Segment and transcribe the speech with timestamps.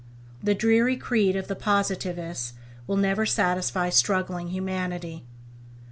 [0.41, 2.53] The dreary creed of the Positivists
[2.87, 5.27] will never satisfy struggling humanity.